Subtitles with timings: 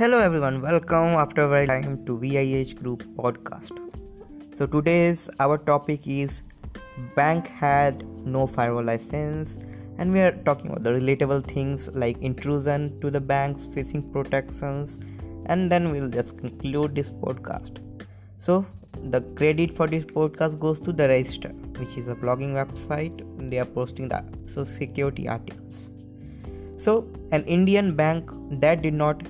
[0.00, 3.70] Hello everyone, welcome after a very time to VIH Group podcast.
[4.56, 6.42] So today's our topic is
[7.14, 9.58] bank had no firewall license
[9.98, 14.98] and we are talking about the relatable things like intrusion to the banks facing protections
[15.44, 17.80] and then we'll just conclude this podcast.
[18.38, 18.64] So
[19.10, 23.52] the credit for this podcast goes to the register which is a blogging website and
[23.52, 25.90] they are posting the so security articles.
[26.76, 28.30] So an Indian bank
[28.62, 29.22] that did not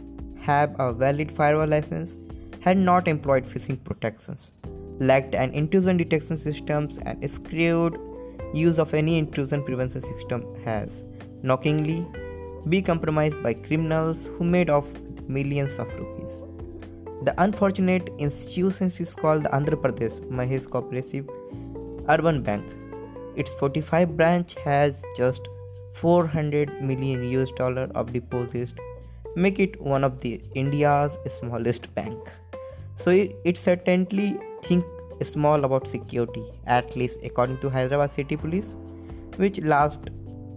[0.50, 2.18] have a valid firewall license,
[2.66, 4.50] had not employed phishing protections,
[5.10, 7.98] lacked an intrusion detection systems, and screwed
[8.52, 11.02] use of any intrusion prevention system has,
[11.42, 11.98] knockingly,
[12.68, 16.40] be compromised by criminals who made off with millions of rupees.
[17.28, 21.28] The unfortunate institution is called the Andhra Pradesh Mahesh Cooperative
[22.08, 22.64] Urban Bank.
[23.36, 25.48] Its 45 branch has just
[25.94, 28.74] 400 million US dollar of deposits
[29.36, 32.18] make it one of the India's smallest bank.
[32.96, 34.84] So it, certainly think
[35.22, 38.76] small about security, at least according to Hyderabad City Police,
[39.36, 40.10] which last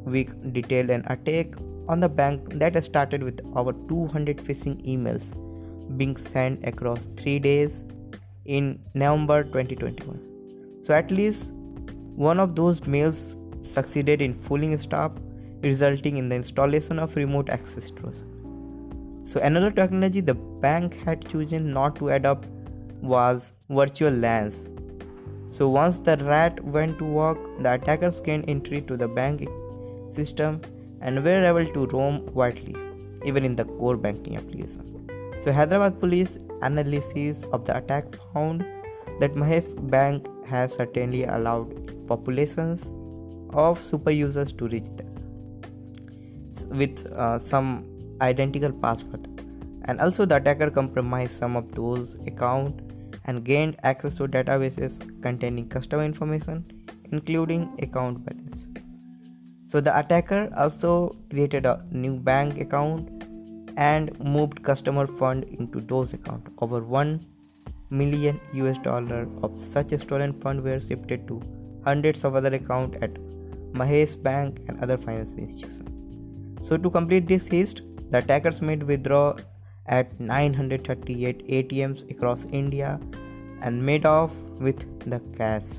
[0.05, 1.55] week detailed an attack
[1.87, 5.23] on the bank that started with over 200 phishing emails
[5.97, 7.85] being sent across three days
[8.45, 10.19] in November 2021.
[10.83, 11.51] So at least
[12.15, 15.11] one of those mails succeeded in fooling staff,
[15.61, 18.23] resulting in the installation of remote access trust.
[19.33, 22.45] So another technology the bank had chosen not to adopt
[23.01, 24.67] was virtual LANs.
[25.49, 29.47] So once the rat went to work, the attackers gained entry to the bank
[30.11, 30.61] system
[31.01, 32.75] and were able to roam widely,
[33.25, 35.07] even in the core banking application.
[35.41, 38.63] So Hyderabad police analysis of the attack found
[39.19, 42.91] that Mahesh Bank has certainly allowed populations
[43.49, 45.09] of super users to reach them
[46.69, 49.27] with uh, some identical password.
[49.85, 52.83] And also the attacker compromised some of those accounts
[53.25, 56.65] and gained access to databases containing customer information
[57.11, 58.65] including account balance.
[59.67, 63.09] So the attacker also created a new bank account
[63.77, 67.25] and moved customer fund into those accounts over 1
[67.89, 71.41] million us dollar of such stolen fund were shifted to
[71.85, 73.15] hundreds of other accounts at
[73.81, 75.89] mahesh bank and other financial institutions.
[76.67, 77.81] So to complete this list
[78.13, 79.39] the attackers made withdrawal
[79.87, 82.99] at 938 ATMs across India
[83.61, 85.69] and made off with the cash.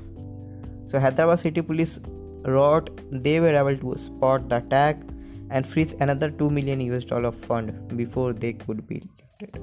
[0.85, 1.99] So Hyderabad City Police
[2.43, 2.89] wrote
[3.23, 4.97] they were able to spot the attack
[5.49, 9.61] and freeze another 2 million US dollar fund before they could be lifted.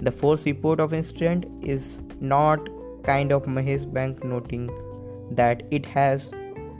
[0.00, 2.68] The force report of incident is not
[3.04, 4.66] kind of Mahesh Bank noting
[5.42, 6.32] that it has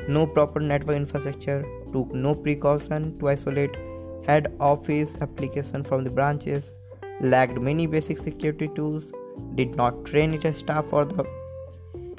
[0.09, 3.77] no proper network infrastructure, took no precaution to isolate
[4.27, 6.73] head office application from the branches,
[7.21, 9.13] lacked many basic security tools,
[9.55, 11.27] did not train its staff for the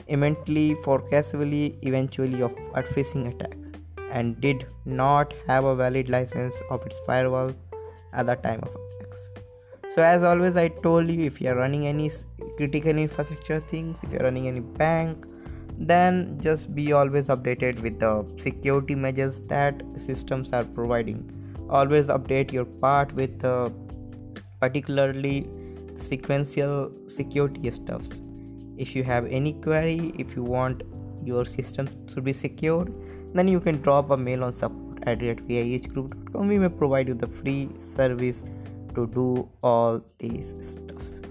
[0.07, 3.55] immensely forecastably eventually of a phishing attack,
[4.11, 7.53] and did not have a valid license of its firewall
[8.13, 9.25] at the time of attacks.
[9.89, 12.11] So as always, I told you if you are running any
[12.57, 15.25] critical infrastructure things, if you are running any bank,
[15.77, 21.29] then just be always updated with the security measures that systems are providing
[21.71, 23.69] always update your part with uh,
[24.59, 25.47] particularly
[25.95, 28.21] sequential security stuffs.
[28.77, 30.83] If you have any query if you want
[31.23, 32.93] your system to be secured
[33.33, 37.27] then you can drop a mail on support at vihgroup.com we may provide you the
[37.27, 38.43] free service
[38.95, 41.21] to do all these stuffs.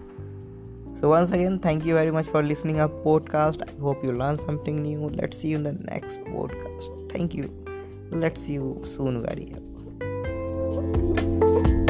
[0.95, 3.67] So once again thank you very much for listening our podcast.
[3.69, 5.09] I hope you learned something new.
[5.09, 7.11] Let's see you in the next podcast.
[7.11, 7.50] Thank you.
[8.11, 9.55] Let's see you soon very
[10.72, 11.90] Thank you.